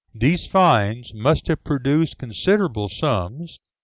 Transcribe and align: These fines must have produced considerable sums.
These 0.15 0.47
fines 0.47 1.13
must 1.13 1.45
have 1.45 1.63
produced 1.63 2.17
considerable 2.17 2.89
sums. 2.89 3.59